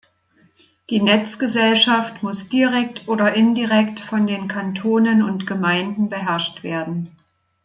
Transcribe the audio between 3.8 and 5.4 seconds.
von den Kantonen